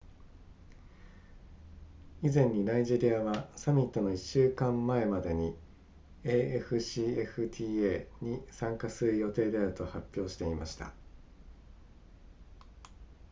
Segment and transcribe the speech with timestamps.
[2.23, 5.55] 以前にナイジェリアはサミットの1週間前までに
[6.23, 10.91] afcfta に参加する予定であると発表していました